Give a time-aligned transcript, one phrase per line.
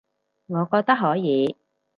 [0.47, 1.55] 我覺得可以